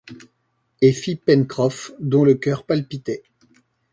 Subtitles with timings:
[0.81, 3.21] Et fit Pencroff, dont le cœur palpitait